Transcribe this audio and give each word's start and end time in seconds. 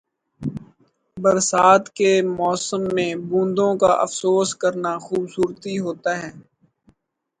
برسات 1.17 1.83
کے 1.89 2.11
موسم 2.31 2.81
میں 2.95 3.11
بوندوں 3.29 3.71
کا 3.77 3.91
افسوس 4.05 4.49
کرنا 4.55 4.93
خوبصورتی 4.97 5.75
ہوتا 5.79 6.11
ہے۔ 6.21 6.31